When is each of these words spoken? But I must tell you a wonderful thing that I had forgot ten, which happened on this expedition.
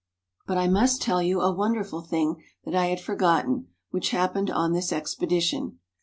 But 0.47 0.57
I 0.57 0.67
must 0.67 0.99
tell 0.99 1.21
you 1.21 1.41
a 1.41 1.53
wonderful 1.53 2.01
thing 2.01 2.41
that 2.65 2.73
I 2.73 2.87
had 2.87 2.99
forgot 2.99 3.43
ten, 3.43 3.67
which 3.91 4.09
happened 4.09 4.49
on 4.49 4.73
this 4.73 4.91
expedition. 4.91 5.77